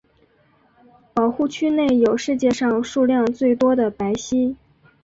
[1.13, 4.57] 保护区内有世界上数量最多的白犀。